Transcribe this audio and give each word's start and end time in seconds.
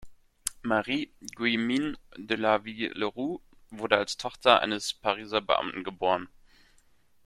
Marie-Guillemine 0.63 1.95
de 2.17 2.33
Laville-Leroux 2.35 3.39
wurde 3.69 3.97
als 3.97 4.17
Tochter 4.17 4.59
eines 4.59 4.93
Pariser 4.95 5.41
Beamten 5.41 5.83
geboren. 5.83 6.27